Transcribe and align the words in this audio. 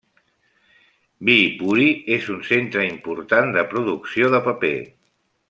Viipuri 1.29 1.85
és 2.15 2.25
un 2.37 2.41
centre 2.47 2.87
important 2.93 3.55
de 3.59 3.67
producció 3.75 4.33
de 4.37 4.41
paper. 4.49 4.75